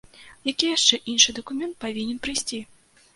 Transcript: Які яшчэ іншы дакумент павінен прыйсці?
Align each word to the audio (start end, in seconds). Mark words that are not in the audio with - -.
Які 0.51 0.69
яшчэ 0.69 0.97
іншы 1.13 1.35
дакумент 1.39 1.77
павінен 1.85 2.17
прыйсці? 2.25 2.61